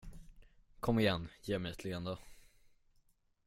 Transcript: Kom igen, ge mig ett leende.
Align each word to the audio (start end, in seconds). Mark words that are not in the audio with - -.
Kom 0.79 0.99
igen, 0.99 1.29
ge 1.43 1.59
mig 1.59 1.71
ett 1.71 1.83
leende. 1.83 2.17